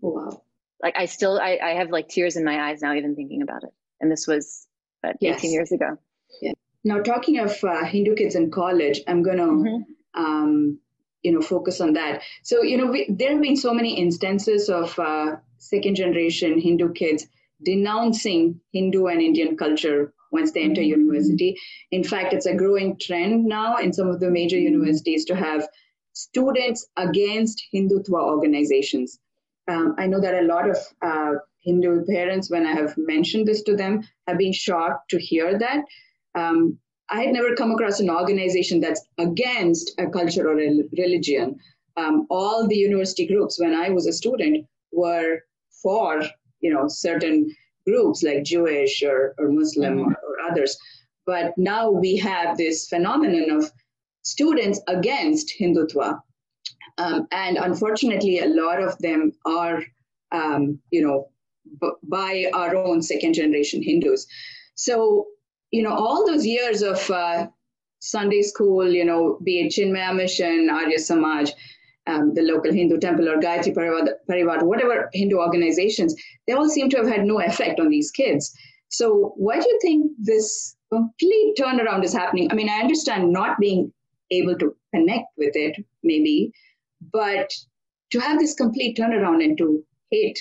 Wow. 0.00 0.42
Like 0.82 0.94
I 0.98 1.06
still, 1.06 1.38
I, 1.40 1.58
I 1.62 1.70
have 1.74 1.90
like 1.90 2.08
tears 2.08 2.36
in 2.36 2.44
my 2.44 2.70
eyes 2.70 2.82
now, 2.82 2.94
even 2.94 3.14
thinking 3.16 3.42
about 3.42 3.62
it. 3.62 3.72
And 4.00 4.10
this 4.10 4.26
was 4.26 4.66
about 5.02 5.16
yes. 5.20 5.38
18 5.38 5.52
years 5.52 5.72
ago. 5.72 5.96
Yeah. 6.42 6.52
Now, 6.82 7.00
talking 7.00 7.38
of 7.38 7.56
uh, 7.64 7.84
Hindu 7.84 8.14
kids 8.16 8.34
in 8.34 8.50
college, 8.50 9.00
I'm 9.06 9.22
going 9.22 9.38
to 9.38 9.44
mm-hmm 9.44 9.92
um, 10.14 10.78
you 11.22 11.32
know 11.32 11.40
focus 11.40 11.80
on 11.80 11.94
that 11.94 12.22
so 12.42 12.62
you 12.62 12.76
know 12.76 12.86
we, 12.86 13.06
there 13.08 13.32
have 13.32 13.42
been 13.42 13.56
so 13.56 13.72
many 13.72 13.98
instances 13.98 14.68
of 14.68 14.98
uh, 14.98 15.36
second 15.58 15.96
generation 15.96 16.60
hindu 16.60 16.92
kids 16.92 17.26
denouncing 17.64 18.60
hindu 18.72 19.06
and 19.06 19.20
indian 19.20 19.56
culture 19.56 20.12
once 20.32 20.52
they 20.52 20.62
enter 20.62 20.80
mm-hmm. 20.80 21.00
university 21.00 21.56
in 21.90 22.04
fact 22.04 22.32
it's 22.32 22.46
a 22.46 22.54
growing 22.54 22.98
trend 22.98 23.44
now 23.44 23.76
in 23.76 23.92
some 23.92 24.08
of 24.08 24.20
the 24.20 24.30
major 24.30 24.58
universities 24.58 25.24
to 25.24 25.34
have 25.34 25.66
students 26.14 26.86
against 26.96 27.62
hindutva 27.72 28.20
organizations 28.34 29.18
um, 29.68 29.94
i 29.98 30.06
know 30.06 30.20
that 30.20 30.40
a 30.42 30.46
lot 30.46 30.68
of 30.68 30.78
uh, 31.02 31.34
hindu 31.60 32.04
parents 32.06 32.50
when 32.50 32.66
i 32.66 32.72
have 32.72 32.94
mentioned 32.96 33.46
this 33.46 33.62
to 33.62 33.76
them 33.76 34.02
have 34.26 34.38
been 34.38 34.52
shocked 34.52 35.10
to 35.10 35.18
hear 35.18 35.58
that 35.58 35.84
um, 36.34 36.78
I 37.08 37.22
had 37.22 37.32
never 37.32 37.54
come 37.54 37.72
across 37.72 38.00
an 38.00 38.10
organization 38.10 38.80
that's 38.80 39.02
against 39.18 39.92
a 39.98 40.08
culture 40.08 40.48
or 40.48 40.58
a 40.58 40.82
religion. 40.96 41.56
Um, 41.96 42.26
all 42.30 42.66
the 42.66 42.76
university 42.76 43.26
groups 43.26 43.60
when 43.60 43.74
I 43.74 43.90
was 43.90 44.06
a 44.06 44.12
student 44.12 44.66
were 44.92 45.40
for 45.82 46.22
you 46.60 46.72
know 46.72 46.88
certain 46.88 47.54
groups 47.86 48.22
like 48.22 48.44
Jewish 48.44 49.02
or, 49.02 49.34
or 49.38 49.50
Muslim 49.50 49.98
mm-hmm. 49.98 50.08
or, 50.08 50.12
or 50.12 50.50
others. 50.50 50.76
But 51.26 51.56
now 51.56 51.90
we 51.90 52.16
have 52.16 52.56
this 52.56 52.88
phenomenon 52.88 53.50
of 53.50 53.70
students 54.24 54.80
against 54.88 55.52
Hindutva. 55.58 56.20
Um, 56.98 57.26
and 57.30 57.56
unfortunately, 57.56 58.40
a 58.40 58.46
lot 58.46 58.82
of 58.82 58.96
them 58.98 59.32
are, 59.46 59.82
um, 60.32 60.78
you 60.90 61.06
know, 61.06 61.28
b- 61.80 61.98
by 62.02 62.50
our 62.52 62.76
own 62.76 63.02
second 63.02 63.34
generation 63.34 63.82
Hindus. 63.82 64.26
So 64.74 65.26
you 65.74 65.82
know, 65.82 65.92
all 65.92 66.24
those 66.24 66.46
years 66.46 66.82
of 66.82 67.10
uh, 67.10 67.48
Sunday 67.98 68.42
school, 68.42 68.88
you 68.88 69.04
know, 69.04 69.38
be 69.42 69.58
it 69.58 69.72
Chinmaya 69.72 70.14
Mission, 70.14 70.70
Arya 70.70 71.00
Samaj, 71.00 71.50
um, 72.06 72.32
the 72.32 72.42
local 72.42 72.72
Hindu 72.72 72.98
temple, 72.98 73.28
or 73.28 73.40
Gayatri 73.40 73.74
Parivar, 73.74 74.62
whatever 74.62 75.08
Hindu 75.12 75.36
organizations, 75.36 76.14
they 76.46 76.52
all 76.52 76.68
seem 76.68 76.88
to 76.90 76.98
have 76.98 77.08
had 77.08 77.24
no 77.24 77.40
effect 77.40 77.80
on 77.80 77.88
these 77.88 78.12
kids. 78.12 78.56
So, 78.88 79.32
why 79.36 79.58
do 79.58 79.68
you 79.68 79.78
think 79.82 80.12
this 80.16 80.76
complete 80.92 81.56
turnaround 81.58 82.04
is 82.04 82.12
happening? 82.12 82.52
I 82.52 82.54
mean, 82.54 82.68
I 82.68 82.78
understand 82.78 83.32
not 83.32 83.58
being 83.58 83.92
able 84.38 84.56
to 84.58 84.76
connect 84.94 85.28
with 85.36 85.54
it, 85.54 85.84
maybe, 86.02 86.52
but 87.12 87.52
to 88.10 88.20
have 88.20 88.38
this 88.38 88.54
complete 88.54 88.96
turnaround 88.96 89.42
and 89.42 89.58
to 89.58 89.84
hate 90.10 90.38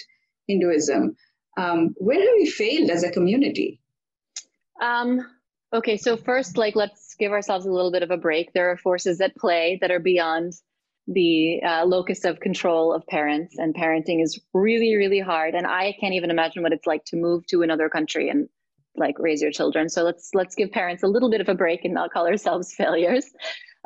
Hinduism, 0.48 1.16
um, 1.58 1.94
where 1.98 2.20
have 2.20 2.36
we 2.36 2.50
failed 2.50 2.90
as 2.90 3.04
a 3.04 3.12
community? 3.12 3.80
Um, 4.82 5.26
okay, 5.74 5.98
so 5.98 6.18
first, 6.18 6.58
like, 6.58 6.76
let's 6.76 7.16
give 7.16 7.32
ourselves 7.32 7.66
a 7.66 7.72
little 7.72 7.92
bit 7.92 8.04
of 8.04 8.12
a 8.12 8.18
break. 8.18 8.54
There 8.54 8.72
are 8.72 8.78
forces 8.78 9.22
at 9.22 9.36
play 9.36 9.78
that 9.82 9.92
are 9.92 10.00
beyond 10.00 10.54
the 11.08 11.62
uh, 11.64 11.86
locus 11.86 12.26
of 12.26 12.40
control 12.40 12.94
of 12.94 13.06
parents, 13.08 13.58
and 13.58 13.76
parenting 13.76 14.22
is 14.22 14.40
really, 14.54 14.96
really 14.96 15.20
hard. 15.20 15.54
And 15.54 15.68
I 15.68 15.96
can't 16.00 16.14
even 16.14 16.32
imagine 16.32 16.64
what 16.64 16.74
it's 16.74 16.88
like 16.88 17.06
to 17.06 17.18
move 17.18 17.46
to 17.48 17.62
another 17.62 17.90
country 17.90 18.30
and 18.30 18.48
like 18.96 19.20
raise 19.20 19.42
your 19.42 19.52
children. 19.52 19.90
So 19.90 20.04
let's 20.04 20.30
let's 20.34 20.56
give 20.56 20.72
parents 20.72 21.04
a 21.04 21.08
little 21.08 21.30
bit 21.30 21.42
of 21.42 21.50
a 21.50 21.56
break 21.56 21.84
and 21.84 21.94
not 21.94 22.12
call 22.12 22.28
ourselves 22.28 22.74
failures. 22.78 23.26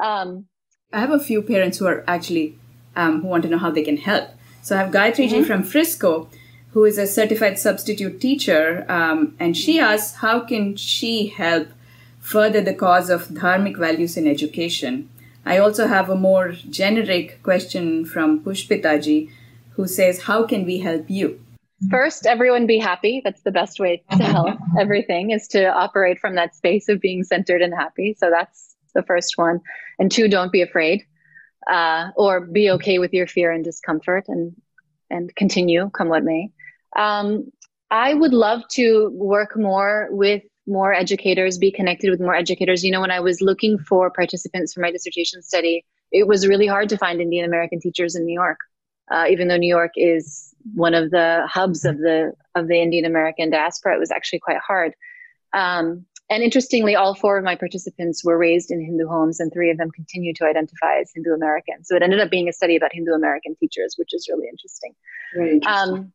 Um, 0.04 0.46
I 0.94 1.00
have 1.00 1.12
a 1.12 1.20
few 1.20 1.42
parents 1.42 1.78
who 1.78 1.88
are 1.88 2.04
actually 2.08 2.58
um, 2.96 3.22
who 3.22 3.28
want 3.28 3.44
to 3.44 3.50
know 3.50 3.58
how 3.58 3.72
they 3.72 3.84
can 3.84 3.98
help. 3.98 4.30
So 4.62 4.76
I 4.76 4.80
have 4.80 4.94
Gayatri 4.94 5.30
mm-hmm. 5.30 5.44
from 5.44 5.64
Frisco 5.64 6.30
who 6.78 6.86
is 6.86 7.00
a 7.00 7.08
certified 7.08 7.58
substitute 7.58 8.22
teacher, 8.22 8.86
um, 8.88 9.36
and 9.40 9.58
she 9.58 9.80
asks 9.80 10.18
how 10.18 10.40
can 10.40 10.76
she 10.76 11.26
help 11.26 11.70
further 12.20 12.62
the 12.62 12.74
cause 12.74 13.10
of 13.10 13.30
dharmic 13.30 13.78
values 13.78 14.16
in 14.16 14.28
education. 14.28 15.10
I 15.44 15.58
also 15.58 15.88
have 15.88 16.08
a 16.10 16.16
more 16.16 16.52
generic 16.52 17.42
question 17.42 18.06
from 18.06 18.44
Pushpitaji, 18.44 19.32
who 19.72 19.88
says, 19.88 20.24
How 20.24 20.46
can 20.46 20.66
we 20.66 20.80
help 20.80 21.10
you? 21.10 21.40
First, 21.90 22.26
everyone 22.26 22.68
be 22.68 22.80
happy. 22.80 23.22
That's 23.24 23.42
the 23.42 23.52
best 23.52 23.80
way 23.80 24.04
to 24.12 24.24
help 24.24 24.60
everything 24.80 25.32
is 25.32 25.48
to 25.50 25.66
operate 25.74 26.20
from 26.20 26.36
that 26.36 26.56
space 26.56 26.90
of 26.90 27.00
being 27.00 27.24
centered 27.24 27.62
and 27.62 27.74
happy. 27.74 28.16
So 28.20 28.30
that's 28.30 28.67
the 28.98 29.04
first 29.04 29.38
one. 29.38 29.62
And 30.00 30.12
two, 30.12 30.28
don't 30.28 30.52
be 30.52 30.62
afraid 30.62 31.04
uh, 31.72 32.10
or 32.18 32.42
be 32.42 32.70
okay 32.72 33.00
with 33.00 33.14
your 33.14 33.28
fear 33.28 33.52
and 33.52 33.64
discomfort 33.64 34.26
and, 34.28 34.54
and 35.10 35.34
continue 35.36 35.90
come 35.92 36.10
what 36.10 36.24
may. 36.24 36.50
Um, 36.98 37.52
I 37.90 38.14
would 38.14 38.34
love 38.34 38.68
to 38.72 39.10
work 39.14 39.58
more 39.58 40.08
with 40.12 40.44
more 40.68 40.94
educators, 40.94 41.58
be 41.58 41.72
connected 41.72 42.10
with 42.10 42.20
more 42.20 42.36
educators. 42.36 42.84
You 42.84 42.92
know, 42.92 43.00
when 43.00 43.12
I 43.12 43.22
was 43.22 43.40
looking 43.40 43.78
for 43.78 44.12
participants 44.12 44.74
for 44.74 44.82
my 44.82 44.92
dissertation 44.92 45.42
study, 45.42 45.86
it 46.12 46.28
was 46.28 46.48
really 46.48 46.68
hard 46.68 46.90
to 46.90 46.98
find 46.98 47.22
Indian 47.22 47.46
American 47.46 47.80
teachers 47.80 48.16
in 48.16 48.26
New 48.26 48.34
York, 48.34 48.58
uh, 49.12 49.26
even 49.30 49.48
though 49.48 49.58
New 49.58 49.74
York 49.74 49.92
is 49.96 50.54
one 50.74 50.94
of 50.94 51.12
the 51.12 51.48
hubs 51.48 51.86
of 51.86 51.98
the 52.00 52.34
of 52.56 52.68
the 52.68 52.82
Indian 52.82 53.06
American 53.06 53.50
diaspora. 53.50 53.96
It 53.96 54.00
was 54.00 54.12
actually 54.12 54.40
quite 54.40 54.60
hard. 54.66 54.94
Um, 55.54 56.06
and 56.30 56.44
interestingly, 56.44 56.96
all 56.96 57.16
four 57.16 57.38
of 57.38 57.44
my 57.44 57.56
participants 57.56 58.24
were 58.24 58.38
raised 58.38 58.70
in 58.70 58.84
Hindu 58.84 59.08
homes, 59.08 59.40
and 59.40 59.52
three 59.52 59.72
of 59.72 59.78
them 59.78 59.92
continue 59.92 60.34
to 60.34 60.46
identify 60.46 61.00
as 61.00 61.12
Hindu 61.16 61.32
American. 61.32 61.86
So 61.86 61.96
it 61.96 62.02
ended 62.02 62.20
up 62.20 62.30
being 62.30 62.50
a 62.50 62.54
study 62.54 62.76
about 62.76 62.92
Hindu 62.94 63.14
American 63.14 63.56
teachers, 63.56 63.96
which 63.98 64.14
is 64.14 64.28
really 64.30 64.48
interesting. 64.50 64.94
Very 65.34 65.54
interesting. 65.54 65.94
Um, 65.94 66.14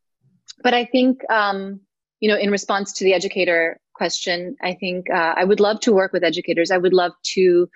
but 0.62 0.74
I 0.74 0.84
think, 0.84 1.22
um, 1.30 1.80
you 2.20 2.28
know, 2.28 2.36
in 2.36 2.50
response 2.50 2.92
to 2.94 3.04
the 3.04 3.14
educator 3.14 3.80
question, 3.94 4.56
I 4.62 4.74
think 4.74 5.08
uh, 5.10 5.34
I 5.36 5.44
would 5.44 5.60
love 5.60 5.80
to 5.80 5.92
work 5.92 6.12
with 6.12 6.24
educators. 6.24 6.70
I 6.70 6.78
would 6.78 6.92
love 6.92 7.12
to 7.34 7.68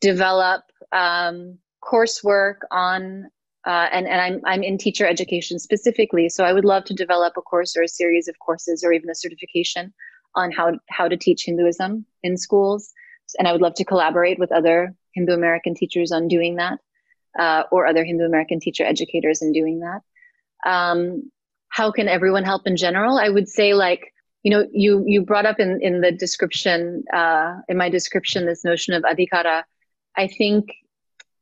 develop 0.00 0.62
um, 0.90 1.58
coursework 1.82 2.56
on, 2.72 3.30
uh, 3.66 3.88
and, 3.92 4.08
and 4.08 4.20
I'm, 4.20 4.40
I'm 4.44 4.62
in 4.64 4.78
teacher 4.78 5.06
education 5.06 5.60
specifically. 5.60 6.28
So 6.28 6.44
I 6.44 6.52
would 6.52 6.64
love 6.64 6.84
to 6.86 6.94
develop 6.94 7.34
a 7.36 7.42
course 7.42 7.76
or 7.76 7.82
a 7.82 7.88
series 7.88 8.26
of 8.26 8.38
courses 8.40 8.82
or 8.84 8.92
even 8.92 9.08
a 9.10 9.14
certification 9.14 9.94
on 10.34 10.52
how, 10.52 10.72
how 10.88 11.08
to 11.08 11.16
teach 11.16 11.44
Hinduism 11.44 12.06
in 12.22 12.36
schools. 12.36 12.92
And 13.38 13.48
I 13.48 13.52
would 13.52 13.60
love 13.60 13.74
to 13.74 13.84
collaborate 13.84 14.38
with 14.38 14.52
other 14.52 14.94
Hindu 15.14 15.32
American 15.32 15.74
teachers 15.74 16.12
on 16.12 16.28
doing 16.28 16.56
that, 16.56 16.78
uh, 17.38 17.64
or 17.70 17.86
other 17.86 18.04
Hindu 18.04 18.24
American 18.24 18.60
teacher 18.60 18.84
educators 18.84 19.42
in 19.42 19.52
doing 19.52 19.80
that. 19.80 20.00
Um, 20.68 21.30
how 21.74 21.90
can 21.90 22.06
everyone 22.08 22.44
help 22.44 22.66
in 22.66 22.76
general 22.76 23.18
i 23.18 23.28
would 23.28 23.48
say 23.48 23.74
like 23.74 24.12
you 24.44 24.50
know 24.50 24.66
you 24.72 25.04
you 25.06 25.22
brought 25.22 25.46
up 25.46 25.58
in 25.58 25.78
in 25.82 26.00
the 26.00 26.12
description 26.12 27.02
uh, 27.12 27.54
in 27.68 27.76
my 27.76 27.88
description 27.88 28.46
this 28.46 28.64
notion 28.64 28.94
of 28.94 29.02
adhikara 29.02 29.64
i 30.16 30.26
think 30.26 30.66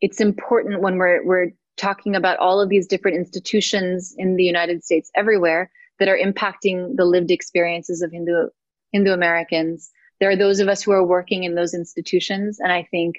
it's 0.01 0.21
important 0.21 0.81
when 0.81 0.97
we're 0.97 1.25
we're 1.25 1.51
talking 1.77 2.17
about 2.17 2.39
all 2.39 2.61
of 2.61 2.69
these 2.69 2.87
different 2.87 3.17
institutions 3.17 4.15
in 4.17 4.37
the 4.37 4.45
united 4.45 4.83
states 4.83 5.11
everywhere 5.15 5.71
that 5.99 6.09
are 6.09 6.19
impacting 6.19 6.97
the 6.97 7.05
lived 7.05 7.31
experiences 7.31 8.03
of 8.03 8.11
hindu 8.11 8.49
hindu 8.93 9.13
americans 9.13 9.91
there 10.21 10.31
are 10.31 10.37
those 10.37 10.61
of 10.61 10.69
us 10.69 10.83
who 10.83 10.93
are 10.93 11.05
working 11.05 11.45
in 11.45 11.55
those 11.55 11.75
institutions 11.75 12.59
and 12.61 12.73
i 12.73 12.87
think 12.91 13.17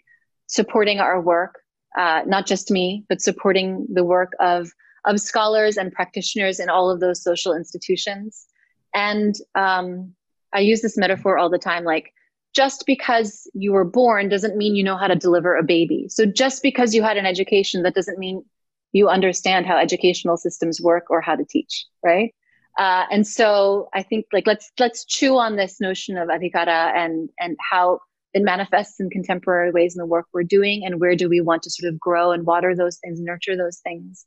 supporting 0.48 1.00
our 1.00 1.22
work 1.22 1.60
uh, 1.98 2.22
not 2.26 2.48
just 2.48 2.72
me 2.72 3.06
but 3.10 3.22
supporting 3.22 3.86
the 3.92 4.04
work 4.04 4.32
of 4.40 4.72
of 5.06 5.20
scholars 5.20 5.78
and 5.78 5.92
practitioners 5.92 6.60
in 6.60 6.70
all 6.70 6.90
of 6.90 7.00
those 7.00 7.22
social 7.22 7.54
institutions. 7.54 8.48
And 8.94 9.36
um, 9.56 10.14
I 10.54 10.60
use 10.60 10.82
this 10.82 10.98
metaphor 10.98 11.38
all 11.38 11.50
the 11.50 11.58
time 11.58 11.84
like 11.84 12.14
just 12.54 12.86
because 12.86 13.50
you 13.54 13.72
were 13.74 13.84
born 13.84 14.30
doesn't 14.30 14.56
mean 14.56 14.76
you 14.76 14.84
know 14.84 14.96
how 14.96 15.08
to 15.08 15.16
deliver 15.16 15.56
a 15.56 15.64
baby. 15.64 16.06
So 16.10 16.26
just 16.26 16.62
because 16.62 16.94
you 16.94 17.02
had 17.02 17.18
an 17.18 17.26
education, 17.26 17.82
that 17.82 17.96
doesn't 17.96 18.20
mean 18.20 18.46
you 18.92 19.10
understand 19.10 19.66
how 19.66 19.78
educational 19.78 20.38
systems 20.38 20.80
work 20.80 21.10
or 21.10 21.20
how 21.20 21.36
to 21.36 21.44
teach, 21.44 21.88
right? 22.04 22.34
Uh, 22.78 23.06
and 23.12 23.26
so 23.28 23.90
I 23.94 24.02
think 24.04 24.26
like 24.34 24.48
let's 24.48 24.72
let's 24.80 25.06
chew 25.06 25.38
on 25.38 25.56
this 25.56 25.80
notion 25.80 26.18
of 26.18 26.30
adhikara 26.30 26.96
and 26.96 27.30
and 27.40 27.56
how 27.60 28.00
it 28.34 28.42
manifests 28.42 29.00
in 29.00 29.12
contemporary 29.12 29.72
ways 29.72 29.96
in 29.96 30.00
the 30.00 30.08
work 30.08 30.26
we're 30.34 30.44
doing, 30.44 30.84
and 30.86 31.00
where 31.00 31.16
do 31.16 31.30
we 31.30 31.40
want 31.40 31.64
to 31.64 31.70
sort 31.70 31.94
of 31.94 32.00
grow 32.00 32.32
and 32.32 32.46
water 32.46 32.76
those 32.76 32.98
things, 32.98 33.20
nurture 33.20 33.56
those 33.56 33.80
things. 33.80 34.26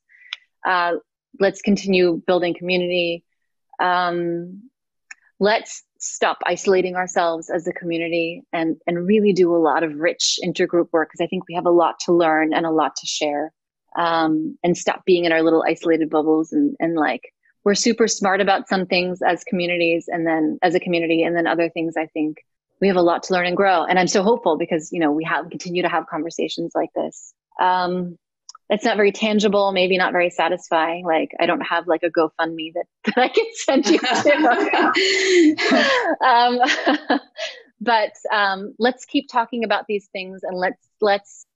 Uh, 0.64 0.94
let's 1.40 1.60
continue 1.60 2.22
building 2.26 2.54
community. 2.54 3.24
Um, 3.80 4.70
let's 5.40 5.82
stop 5.98 6.38
isolating 6.46 6.94
ourselves 6.94 7.50
as 7.50 7.66
a 7.66 7.72
community 7.72 8.42
and 8.52 8.76
and 8.86 9.06
really 9.06 9.32
do 9.32 9.54
a 9.54 9.58
lot 9.58 9.82
of 9.82 9.94
rich 9.96 10.38
intergroup 10.44 10.88
work 10.92 11.08
because 11.08 11.24
I 11.24 11.26
think 11.26 11.44
we 11.48 11.54
have 11.54 11.66
a 11.66 11.70
lot 11.70 11.98
to 12.00 12.12
learn 12.12 12.54
and 12.54 12.64
a 12.64 12.70
lot 12.70 12.94
to 12.96 13.06
share. 13.06 13.52
Um, 13.98 14.58
and 14.62 14.76
stop 14.76 15.06
being 15.06 15.24
in 15.24 15.32
our 15.32 15.42
little 15.42 15.64
isolated 15.66 16.10
bubbles 16.10 16.52
and 16.52 16.76
and 16.78 16.94
like 16.94 17.32
we're 17.66 17.74
super 17.74 18.08
smart 18.08 18.40
about 18.40 18.68
some 18.68 18.86
things 18.86 19.20
as 19.20 19.44
communities 19.44 20.06
and 20.08 20.26
then 20.26 20.58
as 20.62 20.74
a 20.74 20.80
community 20.80 21.22
and 21.22 21.36
then 21.36 21.46
other 21.46 21.68
things 21.68 21.94
i 21.98 22.06
think 22.06 22.38
we 22.80 22.88
have 22.88 22.96
a 22.96 23.02
lot 23.02 23.22
to 23.24 23.32
learn 23.32 23.46
and 23.46 23.56
grow. 23.56 23.84
And 23.84 23.98
i'm 23.98 24.06
so 24.06 24.22
hopeful 24.22 24.56
because 24.56 24.92
you 24.92 25.00
know 25.00 25.10
we 25.12 25.24
have 25.24 25.50
continue 25.50 25.82
to 25.82 25.88
have 25.88 26.06
conversations 26.06 26.72
like 26.74 26.90
this. 26.94 27.34
Um 27.60 28.18
it's 28.68 28.84
not 28.84 28.96
very 28.96 29.12
tangible 29.12 29.70
maybe 29.72 29.96
not 29.96 30.12
very 30.12 30.30
satisfying. 30.30 31.04
Like 31.04 31.30
i 31.40 31.46
don't 31.46 31.60
have 31.60 31.86
like 31.86 32.02
a 32.02 32.10
gofundme 32.10 32.72
that, 32.74 32.86
that 33.04 33.18
i 33.18 33.28
can 33.28 33.46
send 33.54 33.86
you 33.86 33.98
to. 33.98 35.76
Um, 36.26 36.58
but 37.80 38.12
um, 38.32 38.74
let's 38.78 39.04
keep 39.04 39.28
talking 39.28 39.64
about 39.64 39.84
these 39.86 40.08
things 40.12 40.42
and 40.42 40.56
let's 40.56 40.88
let's 41.00 41.46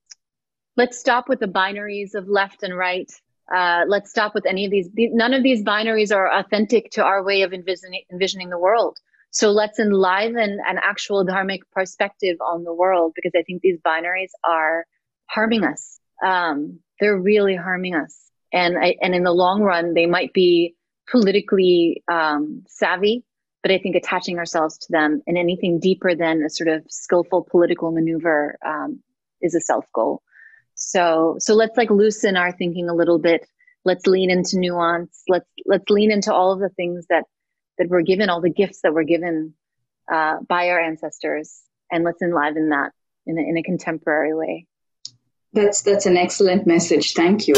let's 0.76 0.99
stop 0.99 1.29
with 1.29 1.40
the 1.40 1.47
binaries 1.47 2.14
of 2.14 2.29
left 2.29 2.62
and 2.62 2.76
right 2.76 3.11
uh, 3.54 3.85
let's 3.88 4.11
stop 4.11 4.35
with 4.35 4.47
any 4.47 4.64
of 4.64 4.71
these. 4.71 4.88
None 4.95 5.35
of 5.35 5.42
these 5.42 5.62
binaries 5.62 6.14
are 6.14 6.33
authentic 6.33 6.90
to 6.92 7.04
our 7.04 7.25
way 7.25 7.42
of 7.42 7.52
envisioning, 7.52 8.02
envisioning 8.11 8.50
the 8.50 8.59
world. 8.59 8.99
So 9.33 9.50
let's 9.50 9.78
enliven 9.78 10.59
an 10.69 10.78
actual 10.83 11.25
dharmic 11.25 11.61
perspective 11.73 12.37
on 12.40 12.64
the 12.64 12.75
world 12.75 13.12
because 13.14 13.33
I 13.37 13.42
think 13.42 13.62
these 13.62 13.78
binaries 13.80 14.30
are 14.49 14.87
harming 15.26 15.64
us. 15.64 16.00
Um, 16.25 16.80
they're 16.99 17.19
really 17.19 17.57
harming 17.57 17.95
us. 17.95 18.30
And 18.52 18.76
I, 18.76 18.97
and 19.00 19.14
in 19.14 19.23
the 19.23 19.33
long 19.33 19.62
run, 19.62 19.95
they 19.95 20.07
might 20.07 20.33
be 20.33 20.75
politically 21.09 22.02
um, 22.11 22.64
savvy, 22.69 23.25
but 23.62 23.71
I 23.71 23.78
think 23.78 23.95
attaching 23.95 24.38
ourselves 24.38 24.78
to 24.78 24.87
them 24.90 25.23
in 25.26 25.37
anything 25.37 25.78
deeper 25.78 26.14
than 26.14 26.42
a 26.42 26.50
sort 26.50 26.69
of 26.69 26.85
skillful 26.88 27.47
political 27.49 27.92
maneuver 27.92 28.59
um, 28.66 29.00
is 29.40 29.54
a 29.54 29.61
self 29.61 29.87
goal. 29.95 30.23
So 30.81 31.37
so 31.39 31.55
let's 31.55 31.77
like 31.77 31.91
loosen 31.91 32.37
our 32.37 32.53
thinking 32.53 32.89
a 32.89 32.95
little 32.95 33.19
bit. 33.19 33.47
Let's 33.85 34.07
lean 34.07 34.31
into 34.31 34.59
nuance. 34.59 35.23
Let's 35.29 35.49
let's 35.67 35.89
lean 35.91 36.11
into 36.11 36.33
all 36.33 36.53
of 36.53 36.59
the 36.59 36.71
things 36.71 37.07
that 37.11 37.25
that 37.79 37.89
we're 37.89 38.03
given, 38.03 38.29
all 38.29 38.41
the 38.41 38.51
gifts 38.51 38.81
that 38.83 38.93
were 38.93 39.05
given 39.05 39.55
uh, 40.11 40.39
by 40.49 40.71
our 40.71 40.81
ancestors, 40.81 41.61
and 41.93 42.03
let's 42.03 42.23
enliven 42.23 42.71
that 42.71 42.93
in 43.27 43.39
a, 43.39 43.43
in 43.43 43.57
a 43.57 43.63
contemporary 43.63 44.35
way. 44.35 44.67
That's 45.53 45.83
that's 45.83 46.07
an 46.07 46.17
excellent 46.17 46.67
message. 46.67 47.13
Thank 47.15 47.47
you. 47.47 47.55